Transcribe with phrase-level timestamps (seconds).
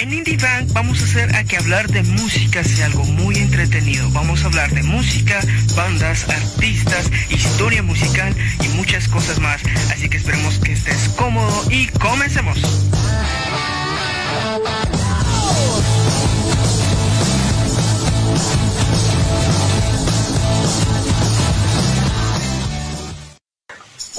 [0.00, 4.08] En Indie Bank vamos a hacer a que hablar de música sea algo muy entretenido.
[4.12, 5.38] Vamos a hablar de música,
[5.76, 8.34] bandas, artistas, historia musical
[8.64, 9.60] y muchas cosas más.
[9.92, 12.58] Así que esperemos que estés cómodo y comencemos.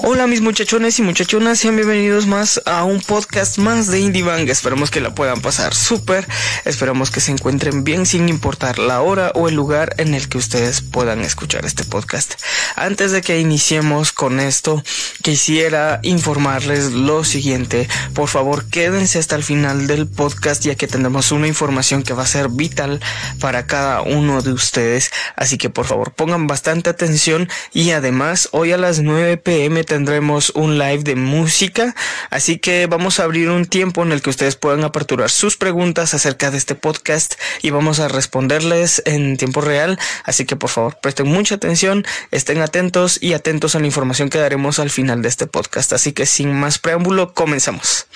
[0.04, 4.49] Hola mis muchachones y muchachonas, sean bienvenidos más a un podcast más de Indie Bang.
[4.49, 6.27] Esperamos que la puedan pasar súper,
[6.66, 10.40] esperamos que se encuentren bien sin importar la hora o el lugar en el que
[10.40, 12.34] ustedes puedan escuchar este podcast.
[12.76, 14.84] Antes de que iniciemos con esto,
[15.21, 17.88] quisiera informarles lo siguiente.
[18.15, 22.23] Por favor, quédense hasta el final del podcast ya que tendremos una información que va
[22.23, 23.02] a ser vital
[23.40, 25.12] para cada uno de ustedes.
[25.35, 30.54] Así que por favor, pongan bastante atención y además hoy a las 9 pm tendremos
[30.55, 31.94] un live de música,
[32.30, 36.13] así que vamos a abrir un tiempo en el que ustedes puedan aperturar sus preguntas
[36.13, 40.98] acerca de este podcast y vamos a responderles en tiempo real, así que por favor
[41.02, 45.27] presten mucha atención, estén atentos y atentos a la información que daremos al final de
[45.27, 48.08] este podcast, así que sin más preámbulo, comenzamos.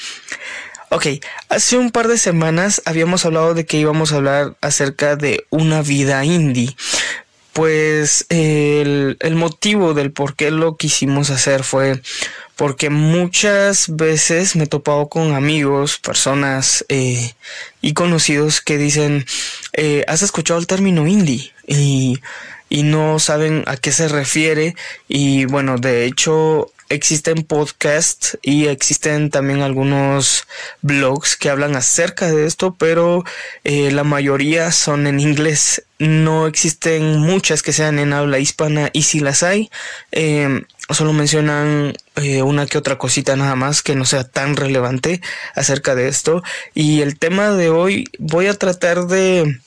[0.89, 1.07] Ok,
[1.49, 5.81] hace un par de semanas habíamos hablado de que íbamos a hablar acerca de una
[5.81, 6.73] vida indie
[7.55, 12.01] pues el, motivo del por qué lo quisimos hacer fue
[12.57, 17.33] porque muchas veces me he topado con amigos, personas eh,
[17.81, 19.25] y conocidos que dicen,
[19.71, 21.53] eh, ¿has escuchado el término indie?
[21.65, 22.19] Y,
[22.67, 24.75] y no saben a qué se refiere
[25.07, 30.45] y bueno, de hecho existen podcasts y existen también algunos
[30.81, 33.23] blogs que hablan acerca de esto, pero
[33.63, 35.83] eh, la mayoría son en inglés.
[35.97, 39.69] No existen muchas que sean en habla hispana y si las hay,
[40.11, 45.21] eh, solo mencionan eh, una que otra cosita nada más que no sea tan relevante
[45.55, 46.43] acerca de esto.
[46.73, 49.59] Y el tema de hoy voy a tratar de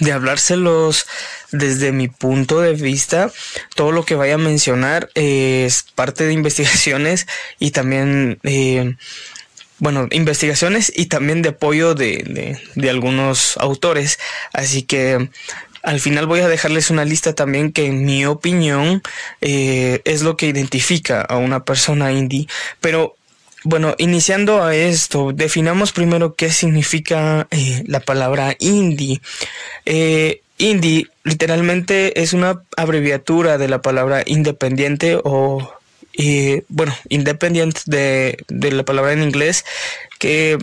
[0.00, 1.06] de hablárselos
[1.52, 3.32] desde mi punto de vista.
[3.74, 7.26] Todo lo que vaya a mencionar es parte de investigaciones
[7.58, 8.96] y también, eh,
[9.78, 14.18] bueno, investigaciones y también de apoyo de, de, algunos autores.
[14.52, 15.28] Así que
[15.82, 19.02] al final voy a dejarles una lista también que en mi opinión
[19.40, 22.48] eh, es lo que identifica a una persona indie.
[22.80, 23.16] Pero
[23.64, 29.20] bueno, iniciando a esto, definamos primero qué significa eh, la palabra indie.
[29.84, 35.75] Eh, indie literalmente es una abreviatura de la palabra independiente o,
[36.18, 39.64] eh, bueno, independiente de, de la palabra en inglés
[40.18, 40.58] que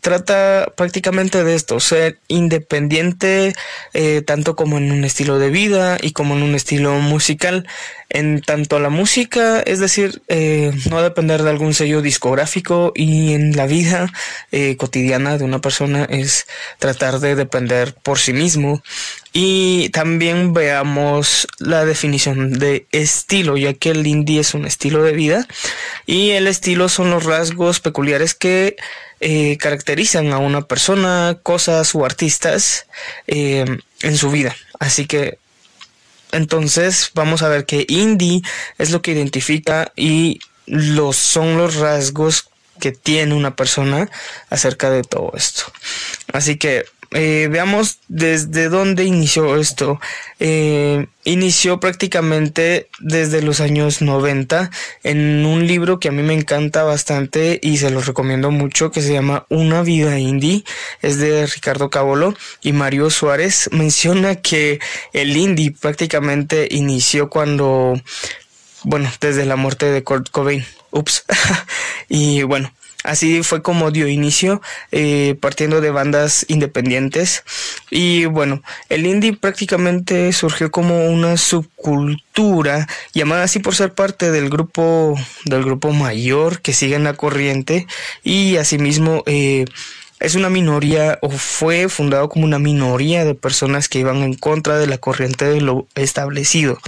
[0.00, 3.54] trata prácticamente de esto, ser independiente
[3.92, 7.66] eh, tanto como en un estilo de vida y como en un estilo musical.
[8.12, 13.56] En tanto la música, es decir, eh, no depender de algún sello discográfico y en
[13.56, 14.12] la vida
[14.50, 16.46] eh, cotidiana de una persona es
[16.80, 18.82] tratar de depender por sí mismo.
[19.32, 25.12] Y también veamos la definición de estilo, ya que el indie es un estilo de
[25.12, 25.46] vida
[26.04, 28.74] y el estilo son los rasgos peculiares que
[29.20, 32.86] eh, caracterizan a una persona, cosas o artistas
[33.26, 33.64] eh,
[34.02, 34.56] en su vida.
[34.78, 35.38] Así que
[36.32, 38.42] entonces vamos a ver que indie
[38.78, 42.48] es lo que identifica y los son los rasgos
[42.80, 44.10] que tiene una persona
[44.48, 45.64] acerca de todo esto.
[46.32, 50.00] Así que eh, veamos desde dónde inició esto.
[50.38, 54.70] Eh, inició prácticamente desde los años 90
[55.02, 59.02] en un libro que a mí me encanta bastante y se lo recomiendo mucho que
[59.02, 60.64] se llama Una vida indie.
[61.02, 63.68] Es de Ricardo Cabolo y Mario Suárez.
[63.72, 64.78] Menciona que
[65.12, 68.00] el indie prácticamente inició cuando,
[68.84, 70.64] bueno, desde la muerte de Kurt Cobain.
[70.92, 71.24] Ups.
[72.08, 72.72] y bueno,
[73.02, 74.60] Así fue como dio inicio,
[74.92, 77.44] eh, partiendo de bandas independientes.
[77.90, 84.50] Y bueno, el indie prácticamente surgió como una subcultura, llamada así por ser parte del
[84.50, 87.86] grupo, del grupo mayor que sigue en la corriente.
[88.22, 89.64] Y asimismo, eh,
[90.20, 94.78] es una minoría o fue fundado como una minoría de personas que iban en contra
[94.78, 96.78] de la corriente de lo establecido.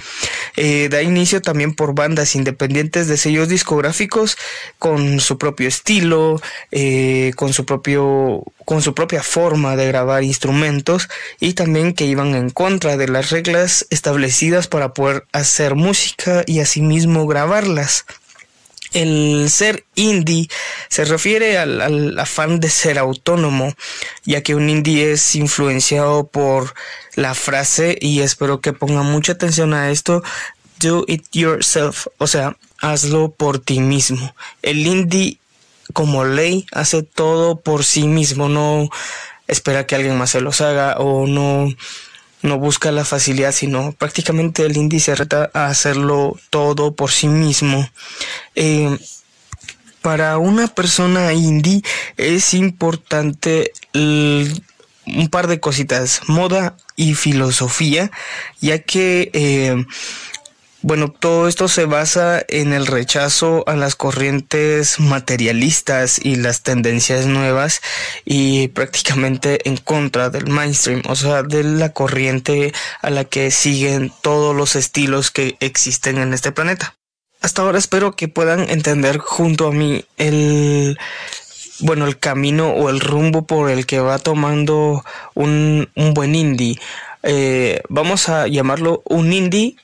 [0.57, 4.37] Eh, da inicio también por bandas independientes de sellos discográficos
[4.79, 6.41] con su propio estilo,
[6.71, 11.09] eh, con su propio con su propia forma de grabar instrumentos
[11.41, 16.61] y también que iban en contra de las reglas establecidas para poder hacer música y
[16.61, 18.05] asimismo grabarlas.
[18.93, 20.49] El ser indie
[20.89, 23.73] se refiere al, afán de ser autónomo,
[24.25, 26.75] ya que un indie es influenciado por
[27.15, 30.23] la frase, y espero que pongan mucha atención a esto,
[30.79, 34.35] do it yourself, o sea, hazlo por ti mismo.
[34.63, 35.39] El indie
[35.93, 38.89] como ley hace todo por sí mismo, no
[39.47, 41.69] espera que alguien más se los haga o no
[42.43, 47.29] no busca la facilidad, sino prácticamente el indie se reta a hacerlo todo por sí
[47.29, 47.89] mismo.
[48.55, 48.99] Eh,
[50.03, 51.83] para una persona indie
[52.17, 58.11] es importante un par de cositas, moda y filosofía,
[58.61, 59.85] ya que eh,
[60.83, 67.27] bueno, todo esto se basa en el rechazo a las corrientes materialistas y las tendencias
[67.27, 67.81] nuevas
[68.25, 74.13] y prácticamente en contra del mainstream, o sea, de la corriente a la que siguen
[74.23, 76.97] todos los estilos que existen en este planeta.
[77.41, 80.99] Hasta ahora espero que puedan entender junto a mí el
[81.79, 85.05] bueno, el camino o el rumbo por el que va tomando
[85.35, 86.79] un, un buen indie.
[87.23, 89.77] Eh, vamos a llamarlo un indie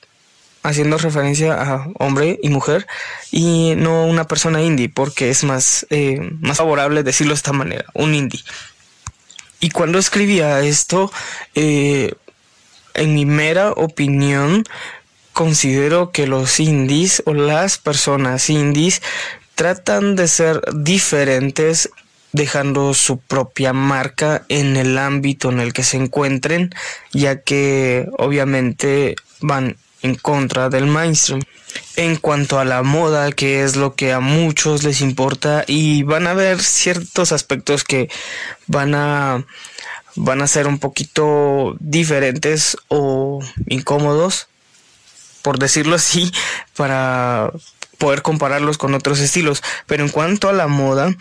[0.69, 2.87] haciendo referencia a hombre y mujer
[3.31, 7.87] y no una persona indie porque es más, eh, más favorable decirlo de esta manera,
[7.95, 8.41] un indie.
[9.61, 11.11] Y cuando escribía esto,
[11.55, 12.15] eh,
[12.95, 14.65] en mi mera opinión,
[15.33, 19.03] considero que los indies o las personas indies
[19.55, 21.91] tratan de ser diferentes
[22.33, 26.75] dejando su propia marca en el ámbito en el que se encuentren,
[27.13, 31.43] ya que obviamente van en contra del mainstream.
[31.97, 36.27] En cuanto a la moda, que es lo que a muchos les importa, y van
[36.27, 38.09] a ver ciertos aspectos que
[38.67, 39.45] van a
[40.19, 44.49] van a ser un poquito diferentes o incómodos,
[45.43, 46.33] por decirlo así,
[46.77, 47.53] para
[47.99, 49.63] poder compararlos con otros estilos.
[49.87, 51.15] Pero en cuanto a la moda,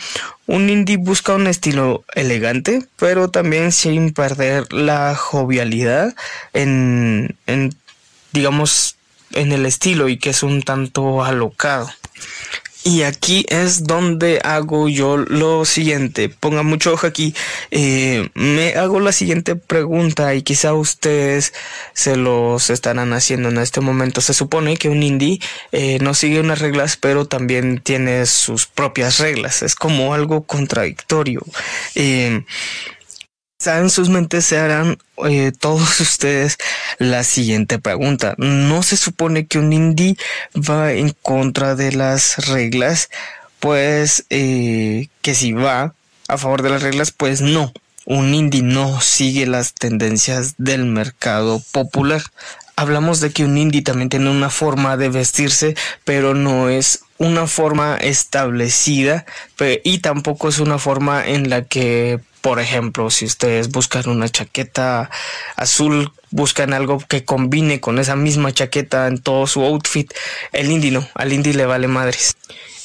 [0.46, 6.16] un indie busca un estilo elegante, pero también sin perder la jovialidad
[6.54, 7.76] en, en
[8.38, 8.96] digamos,
[9.32, 11.90] en el estilo y que es un tanto alocado.
[12.84, 16.30] Y aquí es donde hago yo lo siguiente.
[16.30, 17.36] Ponga mucho ojo aquí.
[17.70, 21.54] Eh, me hago la siguiente pregunta y quizá ustedes
[21.94, 24.22] se los estarán haciendo en este momento.
[24.22, 25.42] Se supone que un indie
[25.74, 29.64] eh, no sigue unas reglas, pero también tiene sus propias reglas.
[29.64, 31.42] Es como algo contradictorio.
[31.96, 32.46] Eh,
[33.66, 36.58] en sus mentes se harán eh, todos ustedes
[37.00, 38.36] la siguiente pregunta.
[38.38, 40.18] ¿No se supone que un indie
[40.56, 43.10] va en contra de las reglas?
[43.60, 45.94] Pues eh, que si va
[46.28, 47.74] a favor de las reglas, pues no.
[48.06, 52.22] Un indie no sigue las tendencias del mercado popular.
[52.76, 55.76] Hablamos de que un indie también tiene una forma de vestirse,
[56.06, 59.26] pero no es una forma establecida
[59.84, 65.10] y tampoco es una forma en la que por ejemplo, si ustedes buscan una chaqueta
[65.56, 70.12] azul, buscan algo que combine con esa misma chaqueta en todo su outfit,
[70.52, 72.36] el indie no, al indie le vale madres.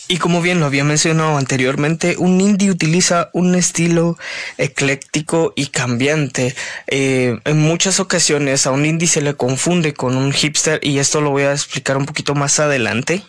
[0.09, 4.19] Y como bien lo había mencionado anteriormente, un indie utiliza un estilo
[4.59, 6.55] ecléctico y cambiante.
[6.87, 11.21] Eh, en muchas ocasiones a un indie se le confunde con un hipster y esto
[11.21, 13.23] lo voy a explicar un poquito más adelante.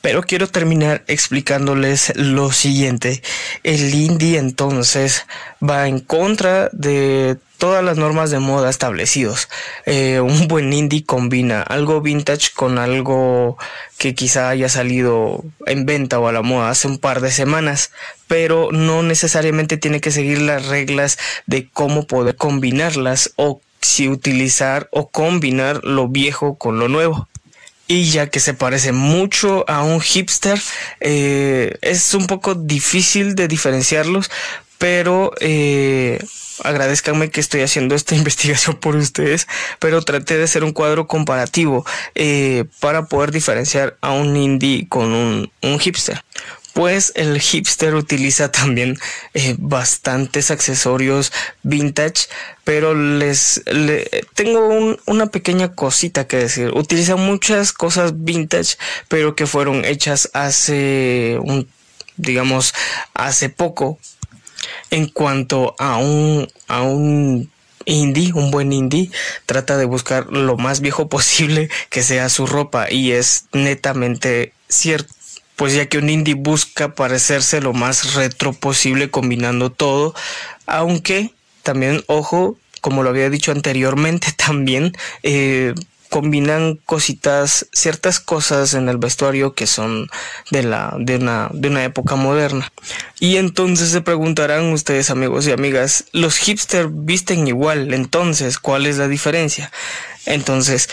[0.00, 3.22] Pero quiero terminar explicándoles lo siguiente.
[3.64, 5.26] El indie entonces
[5.62, 9.48] va en contra de todas las normas de moda establecidos.
[9.84, 13.58] Eh, un buen indie combina algo vintage con algo
[13.98, 17.90] que quizá haya salido en venta o a la moda hace un par de semanas,
[18.28, 24.88] pero no necesariamente tiene que seguir las reglas de cómo poder combinarlas o si utilizar
[24.92, 27.28] o combinar lo viejo con lo nuevo
[27.88, 30.60] y ya que se parece mucho a un hipster,
[31.00, 34.30] eh, es un poco difícil de diferenciarlos,
[34.76, 36.22] pero eh,
[36.62, 41.84] agradezcanme que estoy haciendo esta investigación por ustedes, pero traté de hacer un cuadro comparativo
[42.14, 46.22] eh, para poder diferenciar a un indie con un, un hipster
[46.78, 48.96] pues el hipster utiliza también
[49.34, 51.32] eh, bastantes accesorios
[51.64, 52.28] vintage,
[52.62, 53.64] pero les
[54.34, 56.70] tengo una pequeña cosita que decir.
[56.72, 58.76] Utiliza muchas cosas vintage,
[59.08, 61.40] pero que fueron hechas hace
[62.16, 62.72] digamos,
[63.12, 63.98] hace poco.
[64.90, 67.50] En cuanto a un, a un
[67.86, 69.10] indie, un buen indie,
[69.46, 75.17] trata de buscar lo más viejo posible que sea su ropa y es netamente cierto
[75.58, 80.14] pues ya que un indie busca parecerse lo más retro posible combinando todo,
[80.66, 81.32] aunque
[81.64, 84.92] también, ojo, como lo había dicho anteriormente, también
[85.24, 85.74] eh,
[86.10, 90.08] combinan cositas, ciertas cosas en el vestuario que son
[90.52, 92.72] de la, de una, de una época moderna.
[93.18, 98.96] Y entonces se preguntarán ustedes, amigos y amigas, los hipsters visten igual, entonces, ¿cuál es
[98.96, 99.72] la diferencia?
[100.24, 100.88] Entonces,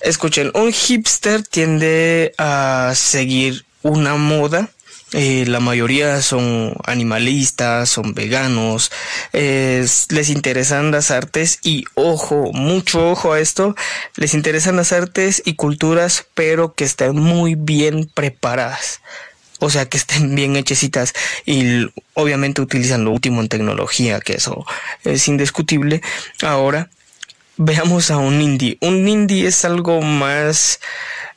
[0.00, 4.70] escuchen, un hipster tiende a seguir una moda
[5.12, 8.90] eh, la mayoría son animalistas, son veganos,
[9.32, 13.76] les interesan las artes y ojo, mucho ojo a esto,
[14.16, 19.00] les interesan las artes y culturas, pero que estén muy bien preparadas.
[19.58, 21.14] O sea, que estén bien hechecitas
[21.46, 24.66] y obviamente utilizan lo último en tecnología, que eso
[25.04, 26.02] es indiscutible.
[26.42, 26.90] Ahora,
[27.56, 28.76] veamos a un indie.
[28.80, 30.80] Un indie es algo más...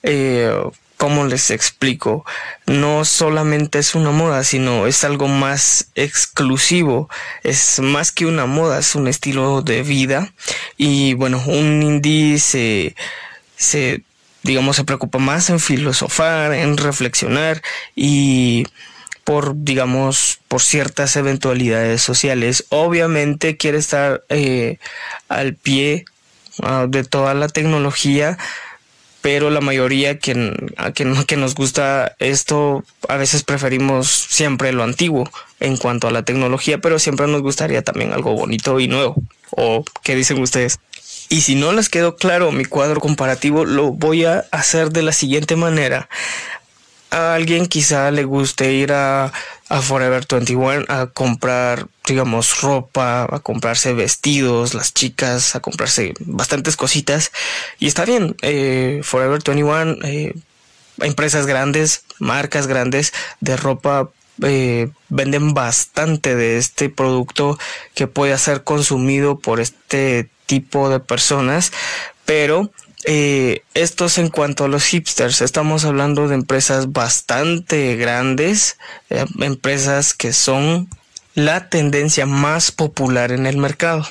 [0.01, 0.51] Eh,
[1.00, 2.25] ¿Cómo les explico?
[2.65, 7.08] No solamente es una moda, sino es algo más exclusivo.
[7.41, 10.34] Es más que una moda, es un estilo de vida.
[10.75, 12.98] Y bueno, un indie se,
[13.56, 14.01] se
[14.44, 17.62] digamos, se preocupa más en filosofar, en reflexionar
[17.96, 18.65] y
[19.24, 22.65] por, digamos, por ciertas eventualidades sociales.
[22.68, 24.79] Obviamente quiere estar eh,
[25.29, 26.03] al pie
[26.62, 28.38] ah, de toda la tecnología,
[29.22, 30.54] pero la mayoría que,
[30.94, 36.80] que, nos gusta esto, a veces preferimos siempre lo antiguo en cuanto a la tecnología,
[36.80, 39.16] pero siempre nos gustaría también algo bonito y nuevo.
[39.52, 40.80] ¿O qué dicen ustedes?
[41.28, 45.12] Y si no les quedó claro mi cuadro comparativo, lo voy a hacer de la
[45.12, 46.10] siguiente manera.
[47.12, 49.32] A alguien quizá le guste ir a,
[49.70, 56.76] a Forever 21 a comprar, digamos, ropa, a comprarse vestidos, las chicas, a comprarse bastantes
[56.76, 57.32] cositas.
[57.78, 60.34] Y está bien, eh, Forever 21, eh,
[61.02, 64.10] empresas grandes, marcas grandes de ropa
[64.42, 67.60] eh, venden bastante de este producto
[67.94, 71.72] que puede ser consumido por este tipo de personas,
[72.26, 72.72] pero
[73.06, 78.77] eh, estos en cuanto a los hipsters, estamos hablando de empresas bastante grandes,
[79.10, 80.89] eh, empresas que son
[81.34, 84.06] la tendencia más popular en el mercado.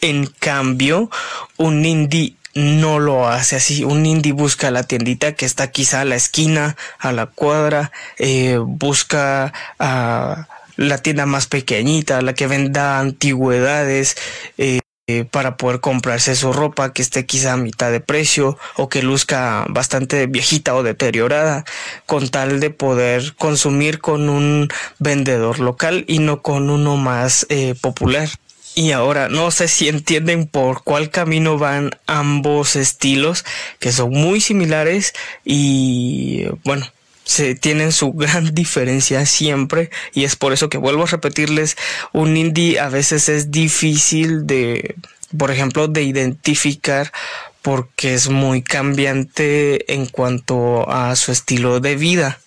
[0.00, 1.10] En cambio,
[1.58, 3.84] un indie no lo hace así.
[3.84, 8.58] Un indie busca la tiendita que está quizá a la esquina, a la cuadra, eh,
[8.58, 14.16] busca a la tienda más pequeñita, la que venda antigüedades,
[14.56, 14.80] eh,
[15.30, 19.66] para poder comprarse su ropa que esté quizá a mitad de precio o que luzca
[19.68, 21.64] bastante viejita o deteriorada
[22.06, 27.74] con tal de poder consumir con un vendedor local y no con uno más eh,
[27.80, 28.28] popular.
[28.74, 33.44] Y ahora no sé si entienden por cuál camino van ambos estilos
[33.80, 35.12] que son muy similares
[35.44, 36.86] y bueno,
[37.30, 41.76] se tienen su gran diferencia siempre y es por eso que vuelvo a repetirles
[42.12, 44.96] un indie a veces es difícil de
[45.38, 47.12] por ejemplo de identificar
[47.62, 52.40] porque es muy cambiante en cuanto a su estilo de vida.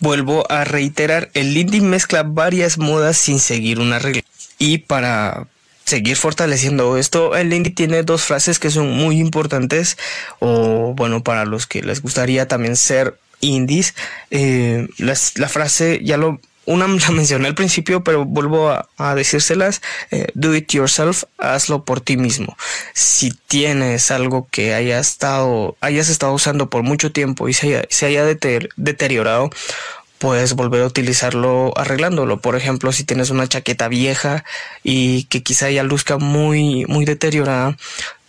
[0.00, 4.22] Vuelvo a reiterar el indie mezcla varias modas sin seguir una regla.
[4.58, 5.46] Y para
[5.84, 9.98] seguir fortaleciendo esto, el indie tiene dos frases que son muy importantes
[10.40, 13.94] o bueno, para los que les gustaría también ser indies.
[14.30, 19.80] Eh, la frase ya lo una la mencioné al principio, pero vuelvo a, decírselas.
[20.10, 22.56] Eh, do it yourself, hazlo por ti mismo.
[22.92, 27.84] Si tienes algo que haya estado, hayas estado usando por mucho tiempo y se haya,
[27.88, 29.50] se haya deteriorado,
[30.18, 32.40] puedes volver a utilizarlo arreglándolo.
[32.40, 34.44] Por ejemplo, si tienes una chaqueta vieja
[34.84, 37.76] y que quizá ya luzca muy, muy deteriorada,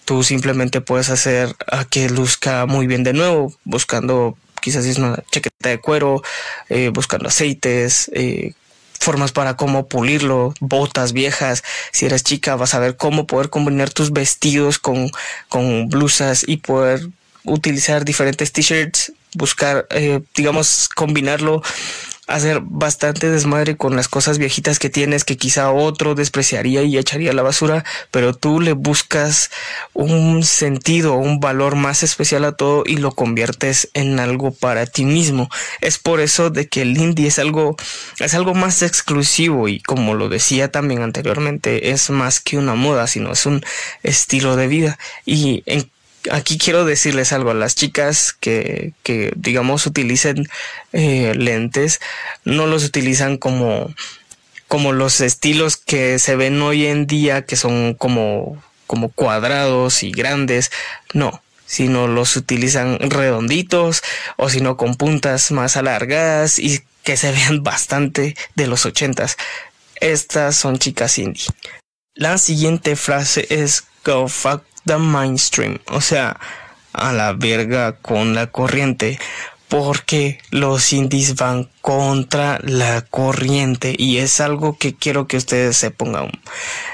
[0.06, 5.24] tú simplemente puedes hacer a que luzca muy bien de nuevo, buscando quizás es una
[5.32, 6.22] chaqueta de cuero,
[6.70, 8.54] eh, buscando aceites, eh,
[9.00, 11.64] formas para cómo pulirlo, botas viejas.
[11.92, 15.12] Si eres chica, vas a ver cómo poder combinar tus vestidos con,
[15.48, 17.08] con blusas y poder
[17.46, 21.62] utilizar diferentes t-shirts, buscar, eh, digamos, combinarlo
[22.30, 27.32] hacer bastante desmadre con las cosas viejitas que tienes que quizá otro despreciaría y echaría
[27.32, 29.50] a la basura, pero tú le buscas
[29.94, 35.06] un sentido, un valor más especial a todo y lo conviertes en algo para ti
[35.06, 35.50] mismo.
[35.82, 37.76] Es por eso de que el indie es algo
[38.20, 43.08] es algo más exclusivo y como lo decía también anteriormente, es más que una moda,
[43.08, 43.64] sino es un
[44.04, 45.90] estilo de vida y en
[46.32, 50.48] aquí quiero decirles algo a las chicas que, que digamos, utilicen
[50.94, 52.00] eh, lentes,
[52.46, 53.94] no los utilizan como,
[54.68, 60.12] como los estilos que se ven hoy en día, que son como, como cuadrados y
[60.12, 60.72] grandes,
[61.14, 64.02] no, sino los utilizan redonditos
[64.38, 69.38] o sino con puntas más alargadas y que se vean bastante de los ochentas.
[70.02, 71.46] Estas son chicas indie.
[72.16, 74.28] La siguiente frase es go
[74.86, 76.40] the mainstream, o sea,
[76.94, 79.20] a la verga con la corriente,
[79.70, 85.92] porque los indies van contra la corriente y es algo que quiero que ustedes se
[85.92, 86.32] pongan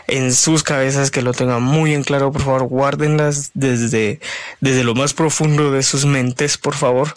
[0.07, 4.19] en sus cabezas, que lo tengan muy en claro, por favor, guárdenlas desde,
[4.59, 7.13] desde lo más profundo de sus mentes, por favor.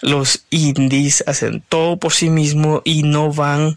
[0.00, 3.74] los indies hacen todo por sí mismo y no van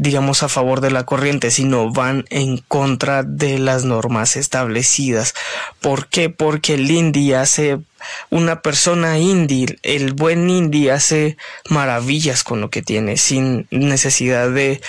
[0.00, 5.34] digamos a favor de la corriente, sino van en contra de las normas establecidas.
[5.78, 6.30] ¿Por qué?
[6.30, 7.80] Porque el indie hace
[8.30, 11.36] una persona indie, el buen indie hace
[11.68, 14.80] maravillas con lo que tiene, sin necesidad de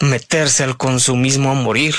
[0.00, 1.96] meterse al consumismo a morir.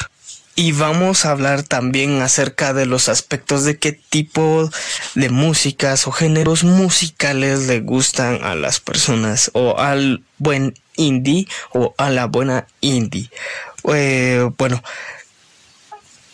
[0.58, 4.70] Y vamos a hablar también acerca de los aspectos de qué tipo
[5.14, 11.94] de músicas o géneros musicales le gustan a las personas o al buen indie o
[11.98, 13.30] a la buena indie.
[13.94, 14.82] Eh, bueno,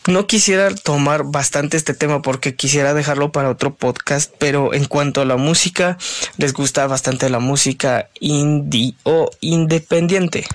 [0.07, 5.21] no quisiera tomar bastante este tema porque quisiera dejarlo para otro podcast, pero en cuanto
[5.21, 5.97] a la música,
[6.37, 10.45] les gusta bastante la música indie o independiente.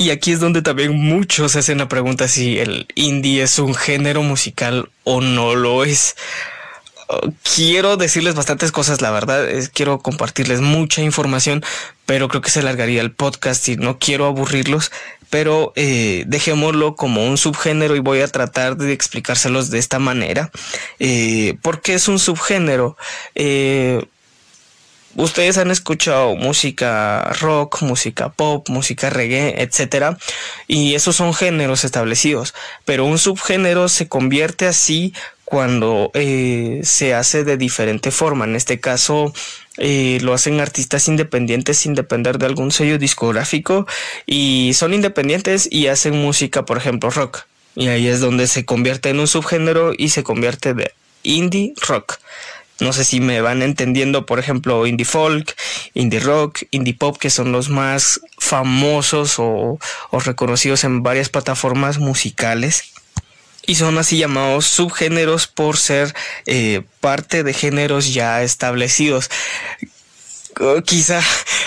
[0.00, 4.22] Y aquí es donde también muchos hacen la pregunta si el indie es un género
[4.22, 6.16] musical o no lo es.
[7.42, 11.62] Quiero decirles bastantes cosas, la verdad, quiero compartirles mucha información,
[12.06, 14.90] pero creo que se alargaría el podcast y no quiero aburrirlos,
[15.28, 20.50] pero eh, dejémoslo como un subgénero y voy a tratar de explicárselos de esta manera.
[20.98, 22.96] Eh, ¿Por qué es un subgénero?
[23.34, 24.02] Eh,
[25.16, 30.16] ustedes han escuchado música rock, música pop, música reggae, etcétera,
[30.66, 35.12] y esos son géneros establecidos, pero un subgénero se convierte así
[35.50, 38.44] cuando eh, se hace de diferente forma.
[38.44, 39.34] En este caso,
[39.78, 43.84] eh, lo hacen artistas independientes sin depender de algún sello discográfico
[44.26, 47.46] y son independientes y hacen música, por ejemplo, rock.
[47.74, 50.92] Y ahí es donde se convierte en un subgénero y se convierte de
[51.24, 52.18] indie rock.
[52.80, 55.54] No sé si me van entendiendo, por ejemplo, indie folk,
[55.94, 59.78] indie rock, indie pop, que son los más famosos o,
[60.12, 62.92] reconocidos en varias plataformas musicales.
[63.66, 66.14] Y son así llamados subgéneros por ser
[66.46, 69.30] eh, parte de géneros ya establecidos
[70.84, 71.20] quizá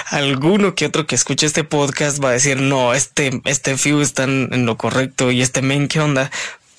[0.10, 4.24] alguno que otro que escuche este podcast va a decir, no, este, este Fiu está
[4.24, 6.32] en, lo correcto y este men, ¿qué onda?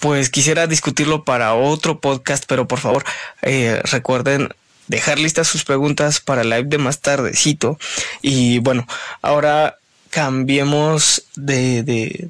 [0.05, 3.07] Pues quisiera discutirlo para otro podcast, pero por favor
[3.41, 4.51] eh, recuerden
[4.87, 7.79] dejar listas sus preguntas para el live de más tardecito.
[8.21, 8.87] Y bueno,
[9.23, 9.79] ahora
[10.11, 11.83] cambiemos de,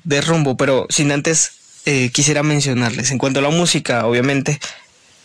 [0.05, 4.61] de, rumbo, pero sin antes eh, quisiera mencionarles, en cuanto a la música, obviamente,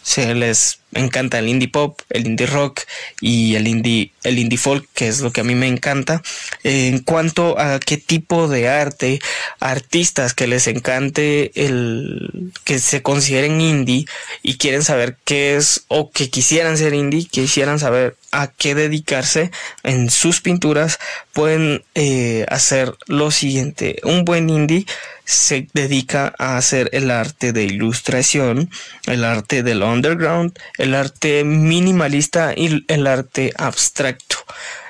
[0.09, 2.81] se les encanta el indie pop, el indie rock
[3.21, 6.23] y el indie, el indie folk, que es lo que a mí me encanta.
[6.63, 9.21] En cuanto a qué tipo de arte,
[9.59, 14.07] artistas que les encante el que se consideren indie
[14.41, 19.51] y quieren saber qué es o que quisieran ser indie, quisieran saber a qué dedicarse
[19.83, 20.97] en sus pinturas,
[21.33, 23.97] pueden eh, hacer lo siguiente.
[24.03, 24.87] Un buen indie
[25.29, 28.71] se dedica a hacer el arte de ilustración,
[29.05, 34.37] el arte del underground, el arte minimalista y el arte abstracto.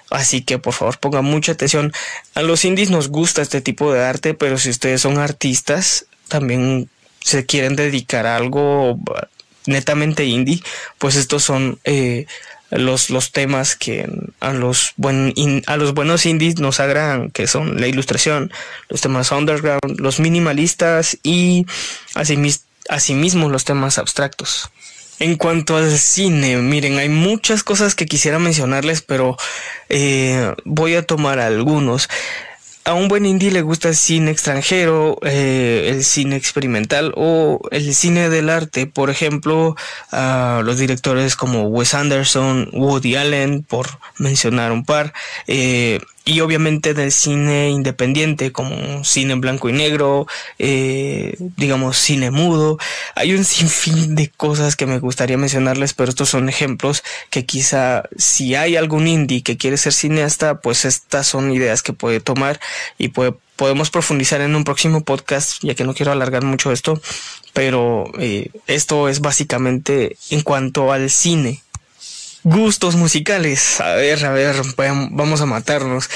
[0.10, 1.92] Así que por favor pongan mucha atención.
[2.36, 6.90] A los indies nos gusta este tipo de arte, pero si ustedes son artistas, también
[7.20, 8.98] se quieren dedicar a algo
[9.66, 10.64] netamente indie,
[11.00, 12.28] pues estos son eh,
[12.72, 14.08] los, los temas que
[14.40, 15.34] a los, buen,
[15.68, 18.52] a los buenos indies nos agradan, que son la ilustración,
[18.90, 21.66] los temas underground, los minimalistas y
[22.90, 24.70] asimismo los temas abstractos.
[25.20, 29.36] En cuanto al cine, miren, hay muchas cosas que quisiera mencionarles, pero
[29.90, 32.08] eh, voy a tomar algunos
[32.86, 37.94] a un buen indie le gusta el cine extranjero, eh, el cine experimental o el
[37.94, 38.88] cine del arte.
[38.88, 39.76] Por ejemplo,
[40.12, 43.88] los directores como Wes Anderson, Woody Allen, por
[44.18, 45.14] mencionar un par.
[45.48, 50.28] Eh, y obviamente del cine independiente como cine en blanco y negro,
[50.60, 52.78] eh, digamos cine mudo.
[53.16, 58.04] Hay un sinfín de cosas que me gustaría mencionarles, pero estos son ejemplos que quizá
[58.16, 62.60] si hay algún indie que quiere ser cineasta, pues estas son ideas que puede tomar
[63.00, 67.02] y puede, podemos profundizar en un próximo podcast, ya que no quiero alargar mucho esto,
[67.54, 71.64] pero eh, esto es básicamente en cuanto al cine
[72.44, 73.82] Gustos musicales.
[73.82, 74.56] A ver, a ver,
[75.12, 76.10] vamos a matarnos.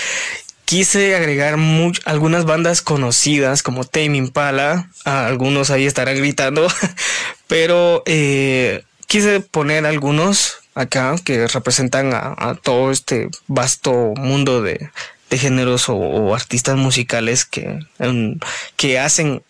[0.65, 1.57] Quise agregar
[2.05, 4.89] algunas bandas conocidas como Tame Impala.
[5.03, 6.67] algunos ahí estarán gritando.
[7.47, 14.89] Pero eh, quise poner algunos acá que representan a, todo este vasto mundo de,
[15.29, 17.79] géneros o, artistas musicales que,
[18.77, 19.43] que hacen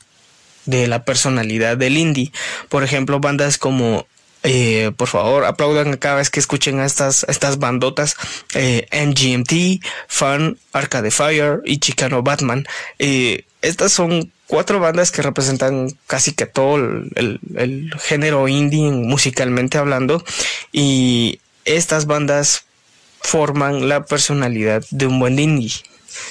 [0.66, 2.32] de la personalidad del indie.
[2.70, 4.08] Por ejemplo, bandas como
[4.44, 8.16] eh, por favor, aplaudan cada vez que escuchen a estas, estas bandotas.
[8.54, 12.66] Eh, MGMT, Fun, Arcade Fire y Chicano Batman.
[13.00, 19.78] Eh, estas son cuatro bandas que representan casi que todo el, el género indie musicalmente
[19.78, 20.24] hablando.
[20.72, 22.66] Y estas bandas
[23.22, 25.72] forman la personalidad de un buen indie.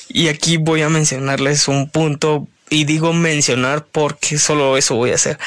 [0.09, 5.17] Y aquí voy a mencionarles un punto y digo mencionar porque solo eso voy a
[5.17, 5.39] hacer.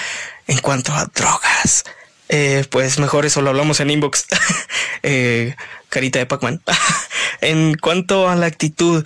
[0.47, 1.83] En cuanto a drogas,
[2.29, 4.25] eh, pues mejor eso lo hablamos en inbox.
[5.03, 5.55] eh,
[5.89, 6.61] carita de Pac-Man.
[7.41, 9.05] en cuanto a la actitud,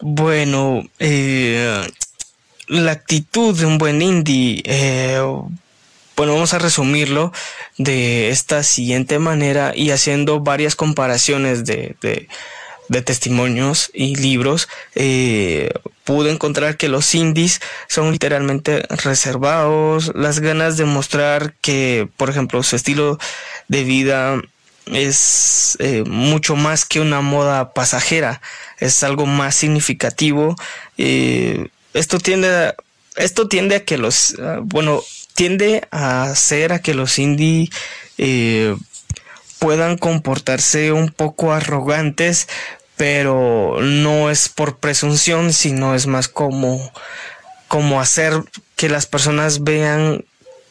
[0.00, 1.86] bueno, eh,
[2.68, 5.20] la actitud de un buen indie, eh,
[6.16, 7.32] bueno, vamos a resumirlo
[7.78, 15.70] de esta siguiente manera y haciendo varias comparaciones de, de, testimonios y libros, eh,
[16.06, 22.62] pude encontrar que los indies son literalmente reservados, las ganas de mostrar que, por ejemplo,
[22.62, 23.18] su estilo
[23.66, 24.40] de vida
[24.86, 28.40] es eh, mucho más que una moda pasajera,
[28.78, 30.54] es algo más significativo.
[30.96, 32.74] Eh, esto tiende a,
[33.16, 35.02] esto tiende a que los, uh, bueno,
[35.34, 37.68] tiende a hacer a que los indie
[38.16, 38.76] eh,
[39.58, 42.46] puedan comportarse un poco arrogantes,
[42.96, 46.92] pero no es por presunción, sino es más como,
[47.68, 48.42] como hacer
[48.76, 50.24] que las personas vean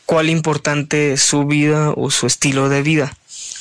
[0.06, 3.14] cuál importante es su vida o su estilo de vida.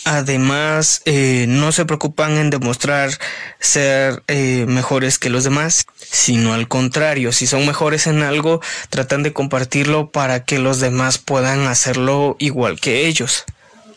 [0.07, 3.11] Además, eh, no se preocupan en demostrar
[3.59, 9.22] ser eh, mejores que los demás, sino al contrario, si son mejores en algo, tratan
[9.22, 13.44] de compartirlo para que los demás puedan hacerlo igual que ellos.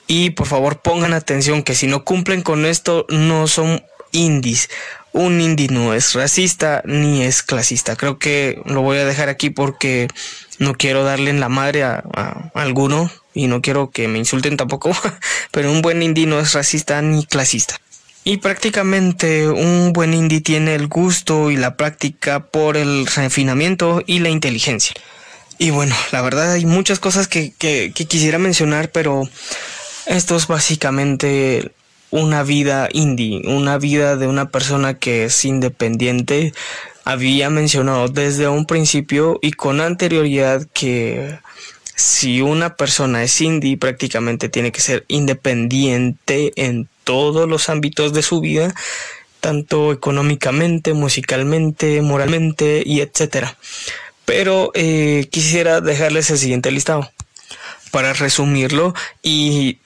[0.08, 4.70] Y por favor pongan atención que si no cumplen con esto, no son indies.
[5.14, 7.96] Un indie no es racista ni es clasista.
[7.96, 10.08] Creo que lo voy a dejar aquí porque
[10.60, 12.04] no quiero darle en la madre a,
[12.54, 14.96] alguno y no quiero que me insulten tampoco,
[15.52, 17.80] pero un buen indie no es racista ni clasista.
[18.24, 24.20] Y prácticamente un buen indie tiene el gusto y la práctica por el refinamiento y
[24.20, 24.94] la inteligencia.
[25.58, 29.30] Y bueno, la verdad hay muchas cosas que, que, que quisiera mencionar, pero
[30.06, 31.72] esto es básicamente
[32.12, 36.54] una vida indie, una vida de una persona que es independiente.
[37.04, 41.40] Había mencionado desde un principio y con anterioridad que
[41.96, 48.22] si una persona es indie, prácticamente tiene que ser independiente en todos los ámbitos de
[48.22, 48.74] su vida,
[49.40, 53.58] tanto económicamente, musicalmente, moralmente y etcétera.
[54.26, 57.10] Pero eh, quisiera dejarles el siguiente listado
[57.92, 58.94] para resumirlo
[59.24, 59.80] y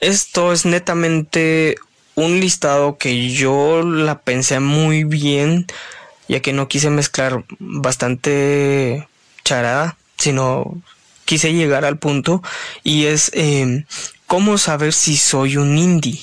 [0.00, 1.76] esto es netamente
[2.14, 5.66] un listado que yo la pensé muy bien
[6.28, 9.08] ya que no quise mezclar bastante
[9.44, 10.82] charada sino
[11.28, 12.42] quise llegar al punto
[12.82, 13.84] y es eh,
[14.26, 16.20] cómo saber si soy un indie.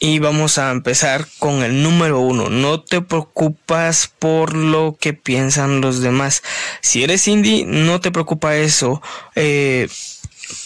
[0.00, 2.50] Y vamos a empezar con el número uno.
[2.50, 6.42] No te preocupas por lo que piensan los demás.
[6.80, 9.00] Si eres indie, no te preocupa eso.
[9.36, 9.88] Eh,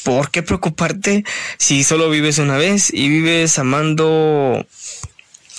[0.02, 1.24] ¿Por qué preocuparte
[1.58, 4.66] si solo vives una vez y vives amando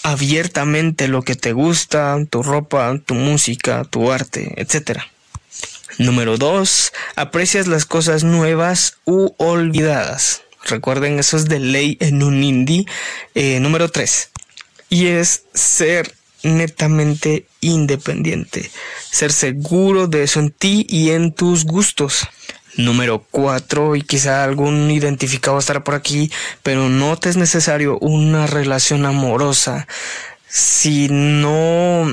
[0.04, 5.08] abiertamente lo que te gusta, tu ropa, tu música, tu arte, etcétera?
[5.98, 6.94] Número 2.
[7.16, 10.44] Aprecias las cosas nuevas u olvidadas.
[10.66, 12.86] Recuerden, eso es de ley en un indie.
[13.34, 14.30] Eh, número 3.
[14.90, 16.14] Y es ser
[16.44, 18.70] netamente independiente.
[19.10, 22.28] Ser seguro de eso en ti y en tus gustos.
[22.78, 26.32] Número 4, y quizá algún identificado estará por aquí,
[26.64, 29.88] pero no te es necesario una relación amorosa.
[30.48, 32.08] Si no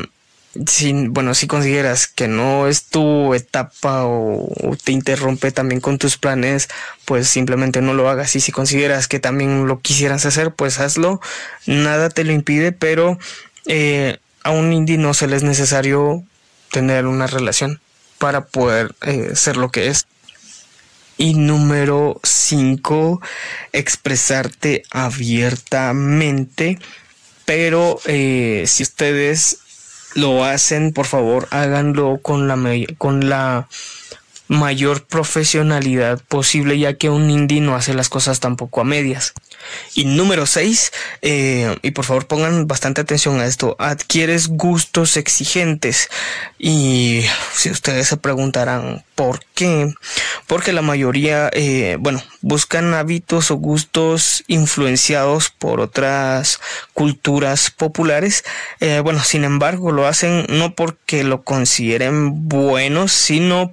[0.67, 4.49] si, bueno, si consideras que no es tu etapa o,
[4.83, 6.69] te interrumpe también con tus planes,
[7.05, 8.37] pues simplemente no lo hagas.
[8.37, 11.21] Y si consideras que también lo quisieras hacer, pues hazlo.
[11.67, 13.19] Nada te lo impide, pero
[13.67, 16.23] eh, a un indie no se le es necesario
[16.71, 17.81] tener una relación
[18.19, 20.07] para poder eh, ser lo que es.
[21.17, 23.21] Y número 5,
[23.73, 26.79] expresarte abiertamente.
[27.45, 29.59] Pero eh, si ustedes
[30.15, 32.57] lo hacen, por favor, háganlo con la,
[32.99, 33.69] con la
[34.49, 39.35] mayor profesionalidad posible, ya que un indie no hace las cosas tampoco a medias.
[39.95, 46.09] Y número 6, eh, y por favor pongan bastante atención a esto, adquieres gustos exigentes.
[46.59, 47.25] Y
[47.55, 49.93] si ustedes se preguntarán por qué,
[50.47, 56.61] porque la mayoría, eh, bueno, buscan hábitos o gustos influenciados por otras
[56.93, 58.45] culturas populares.
[58.81, 63.73] Eh, bueno, sin embargo, lo hacen no porque lo consideren bueno, sino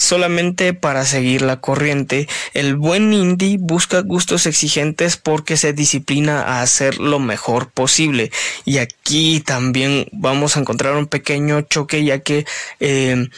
[0.00, 2.26] solamente para seguir la corriente.
[2.54, 8.32] El buen indie busca gustos exigentes porque se disciplina a hacer lo mejor posible.
[8.64, 12.46] Y aquí también vamos a encontrar un pequeño choque ya que
[12.80, 13.28] eh,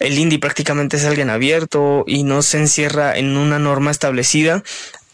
[0.00, 4.64] el indie prácticamente es alguien abierto y no se encierra en una norma establecida,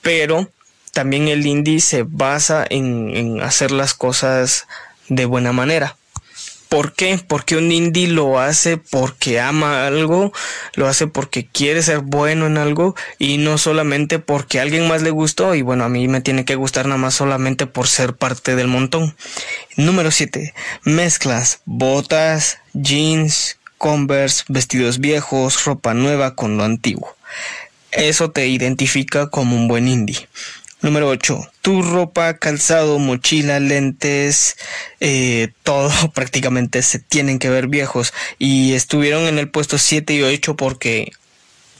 [0.01, 0.51] pero
[0.93, 4.67] también el indie se basa en, en hacer las cosas
[5.09, 5.97] de buena manera.
[6.69, 7.21] ¿Por qué?
[7.27, 10.33] Porque un indie lo hace porque ama algo,
[10.75, 15.03] lo hace porque quiere ser bueno en algo y no solamente porque a alguien más
[15.03, 18.15] le gustó y bueno, a mí me tiene que gustar nada más solamente por ser
[18.17, 19.15] parte del montón.
[19.77, 20.53] Número 7.
[20.83, 27.17] Mezclas, botas, jeans, converse, vestidos viejos, ropa nueva con lo antiguo.
[27.93, 30.29] Eso te identifica como un buen indie.
[30.85, 31.51] Número 8.
[31.63, 34.59] Tu ropa, calzado, mochila, lentes,
[35.01, 38.13] eh, todo prácticamente se tienen que ver viejos.
[38.39, 41.11] Y estuvieron en el puesto 7 y 8 porque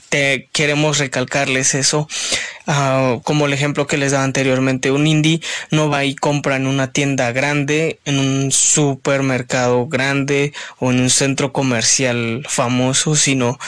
[0.09, 2.07] te queremos recalcarles eso.
[2.65, 5.39] Uh, como el ejemplo que les daba anteriormente, un indie
[5.69, 11.11] no va y compra en una tienda grande, en un supermercado grande o en un
[11.11, 13.59] centro comercial famoso, sino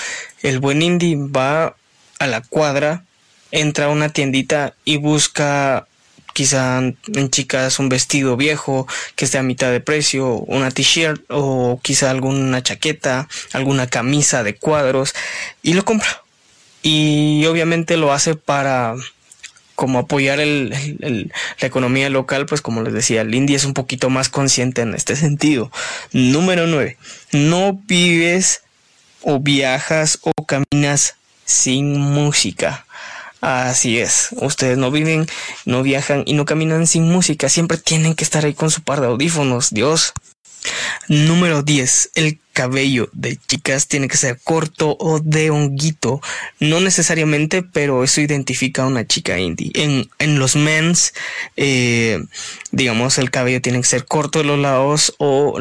[0.42, 1.76] el buen indie va
[2.18, 3.04] a la cuadra
[3.52, 5.88] entra a una tiendita y busca
[6.34, 11.80] quizá en chicas un vestido viejo que esté a mitad de precio, una t-shirt o
[11.82, 15.16] quizá alguna chaqueta, alguna camisa de cuadros
[15.64, 16.24] y lo compra.
[16.84, 18.96] Y obviamente lo hace para
[19.78, 24.10] como apoyar el, la economía local, pues como les decía, el indie es un poquito
[24.10, 25.72] más consciente en este sentido.
[26.14, 26.98] Número 9.
[27.32, 28.62] No vives
[29.22, 32.87] o viajas o caminas sin música.
[33.42, 35.28] Así es, ustedes no viven,
[35.66, 39.00] no viajan y no caminan sin música, siempre tienen que estar ahí con su par
[39.00, 40.14] de audífonos, Dios.
[41.08, 42.12] Número 10.
[42.16, 46.22] El cabello de chicas tiene que ser corto o de honguito.
[46.60, 49.72] No necesariamente, pero eso identifica a una chica indie.
[49.76, 51.14] En, en los mens,
[51.56, 52.22] eh,
[52.72, 55.60] digamos, el cabello tiene que ser corto de los lados o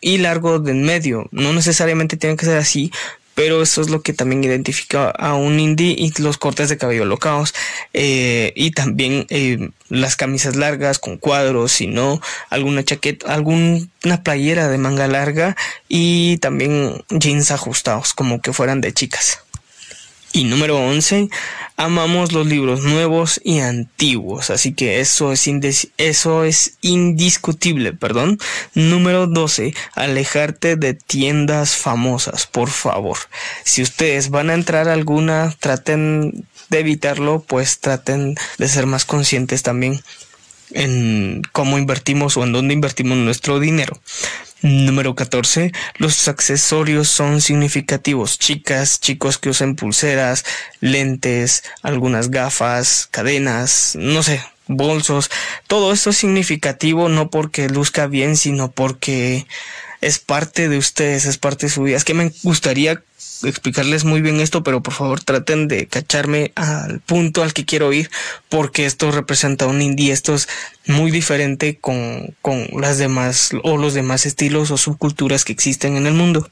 [0.00, 1.28] y largo de en medio.
[1.30, 2.90] No necesariamente tiene que ser así,
[3.38, 7.04] pero eso es lo que también identifica a un indie y los cortes de cabello
[7.04, 7.54] locados
[7.94, 12.20] eh, y también eh, las camisas largas con cuadros, si no,
[12.50, 15.56] alguna chaqueta, alguna playera de manga larga
[15.88, 19.38] y también jeans ajustados como que fueran de chicas.
[20.32, 21.30] Y número 11,
[21.76, 25.48] amamos los libros nuevos y antiguos, así que eso es,
[25.96, 28.38] eso es indiscutible, perdón.
[28.74, 33.16] Número 12, alejarte de tiendas famosas, por favor.
[33.64, 39.06] Si ustedes van a entrar a alguna, traten de evitarlo, pues traten de ser más
[39.06, 40.02] conscientes también
[40.72, 43.98] en cómo invertimos o en dónde invertimos nuestro dinero.
[44.62, 45.72] Número 14.
[45.98, 48.38] Los accesorios son significativos.
[48.38, 50.44] Chicas, chicos que usen pulseras,
[50.80, 55.30] lentes, algunas gafas, cadenas, no sé, bolsos.
[55.68, 59.46] Todo esto es significativo no porque luzca bien, sino porque
[60.00, 61.96] es parte de ustedes, es parte de su vida.
[61.96, 63.02] Es que me gustaría
[63.42, 67.92] explicarles muy bien esto, pero por favor traten de cacharme al punto al que quiero
[67.92, 68.10] ir,
[68.48, 70.48] porque esto representa un indie, esto es
[70.86, 76.06] muy diferente con, con las demás o los demás estilos o subculturas que existen en
[76.06, 76.50] el mundo.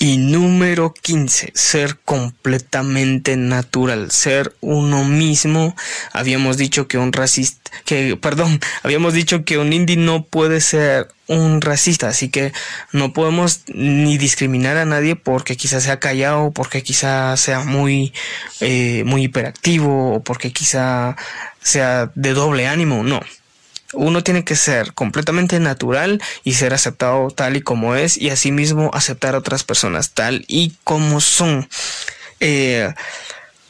[0.00, 5.74] Y número 15, ser completamente natural, ser uno mismo.
[6.12, 11.08] Habíamos dicho que un racista, que, perdón, habíamos dicho que un indie no puede ser
[11.26, 12.52] un racista, así que
[12.92, 18.12] no podemos ni discriminar a nadie porque quizás sea callado, porque quizás sea muy,
[18.60, 21.16] eh, muy hiperactivo o porque quizá
[21.60, 23.20] sea de doble ánimo, no
[23.94, 28.90] uno tiene que ser completamente natural y ser aceptado tal y como es y asimismo
[28.92, 31.68] aceptar a otras personas tal y como son.
[32.40, 32.92] Eh,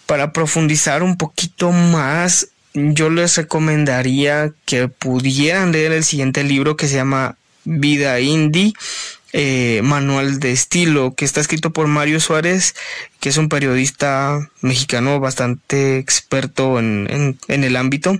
[0.06, 6.88] para profundizar un poquito más, yo les recomendaría que pudieran leer el siguiente libro que
[6.88, 8.72] se llama Vida Indie
[9.32, 12.74] eh, manual de estilo que está escrito por Mario Suárez,
[13.20, 18.18] que es un periodista mexicano bastante experto en, el ámbito.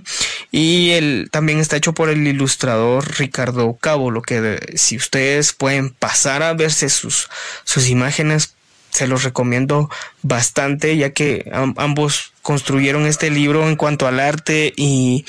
[0.51, 5.89] Y él también está hecho por el ilustrador Ricardo Cabo, lo que si ustedes pueden
[5.89, 7.29] pasar a verse sus,
[7.63, 8.53] sus imágenes,
[8.91, 9.89] se los recomiendo
[10.23, 15.25] bastante, ya que ambos construyeron este libro en cuanto al arte y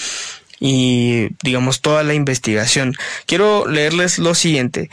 [0.60, 2.94] y digamos toda la investigación.
[3.26, 4.90] Quiero leerles lo siguiente.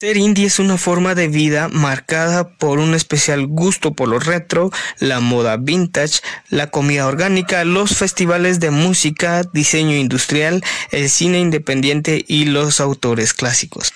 [0.00, 4.70] Ser indie es una forma de vida marcada por un especial gusto por lo retro,
[5.00, 12.24] la moda vintage, la comida orgánica, los festivales de música, diseño industrial, el cine independiente
[12.28, 13.92] y los autores clásicos.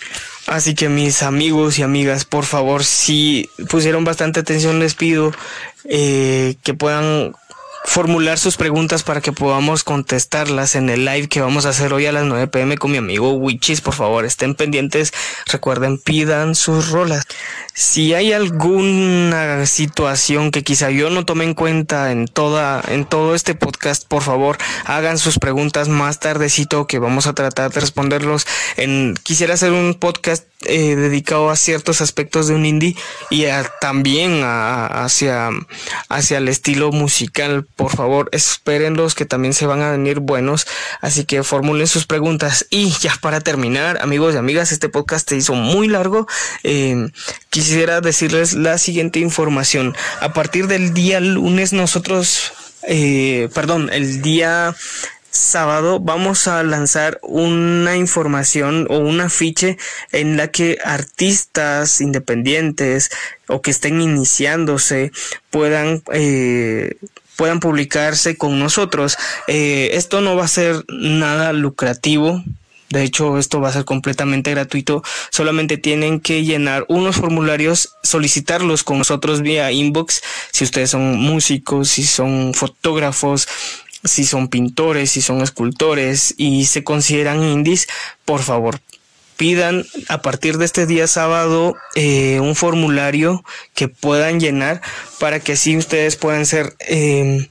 [0.49, 5.33] Así que mis amigos y amigas, por favor, si pusieron bastante atención, les pido
[5.85, 7.33] eh, que puedan
[7.85, 12.07] formular sus preguntas para que podamos contestarlas en el live que vamos a hacer hoy
[12.07, 13.81] a las 9 pm con mi amigo Wichis.
[13.81, 15.13] Por favor, estén pendientes.
[15.47, 17.25] Recuerden, pidan sus rolas.
[17.75, 23.35] Si hay alguna situación que quizá yo no tome en cuenta en toda, en todo
[23.35, 28.47] este podcast, por favor, hagan sus preguntas más tardecito que vamos a tratar de responderlos.
[28.77, 32.97] En, quisiera hacer un podcast eh, dedicado a ciertos aspectos de un indie
[33.31, 33.47] y
[33.81, 35.51] también hacia,
[36.09, 37.67] hacia el estilo musical.
[37.77, 40.67] Por favor, espérenlos que también se van a venir buenos.
[41.01, 42.67] Así que formulen sus preguntas.
[42.71, 46.27] Y ya para terminar, amigos y amigas, este podcast se hizo muy largo.
[46.63, 47.09] Eh,
[47.51, 49.95] quisiera decirles la siguiente información.
[50.21, 52.53] A partir del día lunes nosotros,
[52.87, 54.75] eh, perdón, el día
[55.33, 59.79] sábado vamos a lanzar una información o un afiche
[60.13, 63.11] en la que artistas independientes
[63.49, 65.11] o que estén iniciándose
[65.51, 66.97] puedan eh,
[67.37, 69.17] puedan publicarse con nosotros.
[69.49, 72.45] Eh, esto no va a ser nada lucrativo.
[72.91, 75.03] De hecho, esto va a ser completamente gratuito.
[75.31, 80.23] Solamente tienen que llenar unos formularios, solicitarlos con nosotros vía inbox.
[80.53, 83.49] Si ustedes son músicos, si son fotógrafos,
[84.05, 87.89] si son pintores, si son escultores y se consideran indies,
[88.25, 88.81] por favor,
[89.37, 94.81] pidan a partir de este día sábado eh, un formulario que puedan llenar
[95.19, 97.49] para que así ustedes puedan ser em,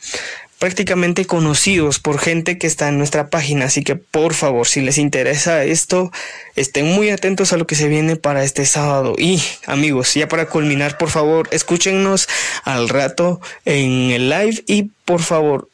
[0.61, 3.65] prácticamente conocidos por gente que está en nuestra página.
[3.65, 6.11] Así que por favor, si les interesa esto,
[6.55, 9.15] estén muy atentos a lo que se viene para este sábado.
[9.17, 12.29] Y amigos, ya para culminar, por favor, escúchenos
[12.63, 15.67] al rato en el live y por favor,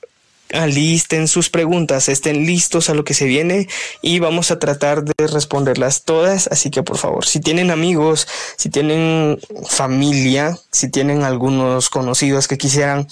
[0.53, 3.67] alisten sus preguntas, estén listos a lo que se viene
[4.01, 6.47] y vamos a tratar de responderlas todas.
[6.47, 12.57] Así que por favor, si tienen amigos, si tienen familia, si tienen algunos conocidos que
[12.57, 13.07] quisieran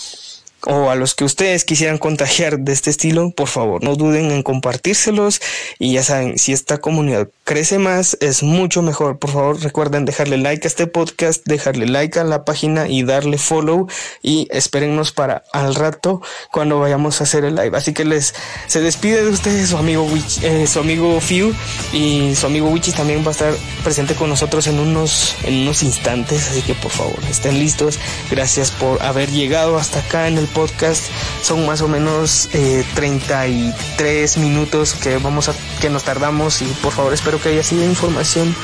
[0.65, 4.43] o a los que ustedes quisieran contagiar de este estilo, por favor, no duden en
[4.43, 5.41] compartírselos
[5.79, 9.19] y ya saben, si esta comunidad crece más, es mucho mejor.
[9.19, 13.37] Por favor, recuerden dejarle like a este podcast, dejarle like a la página y darle
[13.37, 13.87] follow
[14.21, 17.77] y espérennos para al rato cuando vayamos a hacer el live.
[17.77, 18.33] Así que les
[18.67, 21.53] se despide de ustedes su amigo Witch, eh, su amigo Few
[21.93, 25.83] y su amigo Wichis también va a estar presente con nosotros en unos en unos
[25.83, 27.99] instantes, así que por favor, estén listos.
[28.31, 31.03] Gracias por haber llegado hasta acá en el podcast.
[31.43, 32.49] Son más o menos
[32.95, 37.63] 33 eh, minutos que vamos a que nos tardamos y por favor espero que haya
[37.63, 38.55] sido información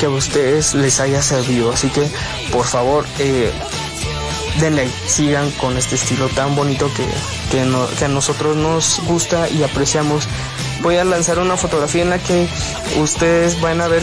[0.00, 1.70] que a ustedes les haya servido.
[1.70, 2.10] Así que
[2.50, 3.52] por favor eh,
[4.58, 7.06] denle, sigan con este estilo tan bonito que,
[7.50, 10.28] que a nosotros nos gusta y apreciamos.
[10.80, 12.48] Voy a lanzar una fotografía en la que
[12.98, 14.02] ustedes van a ver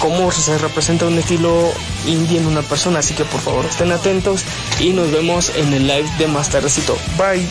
[0.00, 1.72] cómo se representa un estilo
[2.06, 3.00] indie en una persona.
[3.00, 4.44] Así que por favor estén atentos
[4.78, 6.96] y nos vemos en el live de más tardecito.
[7.16, 7.48] Bye.